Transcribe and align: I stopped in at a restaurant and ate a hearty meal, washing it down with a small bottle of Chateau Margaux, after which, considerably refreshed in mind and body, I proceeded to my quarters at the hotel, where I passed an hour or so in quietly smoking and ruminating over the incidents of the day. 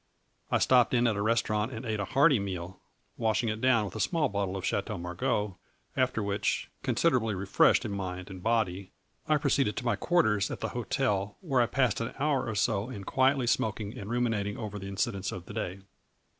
I 0.49 0.57
stopped 0.57 0.95
in 0.95 1.05
at 1.05 1.15
a 1.15 1.21
restaurant 1.21 1.71
and 1.71 1.85
ate 1.85 1.99
a 1.99 2.05
hearty 2.05 2.39
meal, 2.39 2.79
washing 3.17 3.49
it 3.49 3.61
down 3.61 3.85
with 3.85 3.95
a 3.95 3.99
small 3.99 4.29
bottle 4.29 4.57
of 4.57 4.65
Chateau 4.65 4.97
Margaux, 4.97 5.59
after 5.95 6.23
which, 6.23 6.71
considerably 6.81 7.35
refreshed 7.35 7.85
in 7.85 7.91
mind 7.91 8.31
and 8.31 8.41
body, 8.41 8.93
I 9.27 9.37
proceeded 9.37 9.77
to 9.77 9.85
my 9.85 9.95
quarters 9.95 10.49
at 10.49 10.59
the 10.61 10.69
hotel, 10.69 11.37
where 11.41 11.61
I 11.61 11.67
passed 11.67 12.01
an 12.01 12.15
hour 12.17 12.47
or 12.49 12.55
so 12.55 12.89
in 12.89 13.03
quietly 13.03 13.45
smoking 13.45 13.95
and 13.95 14.09
ruminating 14.09 14.57
over 14.57 14.79
the 14.79 14.87
incidents 14.87 15.31
of 15.31 15.45
the 15.45 15.53
day. 15.53 15.81